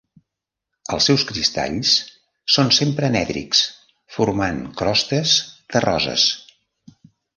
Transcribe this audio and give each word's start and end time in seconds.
Els 0.95 1.09
seus 1.09 1.25
cristalls 1.31 1.91
són 2.55 2.73
sempre 2.77 3.09
anèdrics, 3.09 3.61
formant 4.17 4.61
crostes 4.81 5.35
terroses. 5.77 6.27